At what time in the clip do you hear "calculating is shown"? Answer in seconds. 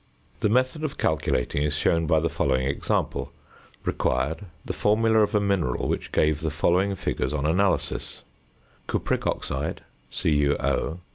0.97-2.07